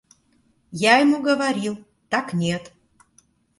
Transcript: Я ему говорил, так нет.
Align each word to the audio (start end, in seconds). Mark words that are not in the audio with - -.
Я 0.83 0.97
ему 0.97 1.21
говорил, 1.21 1.77
так 2.09 2.33
нет. 2.33 2.73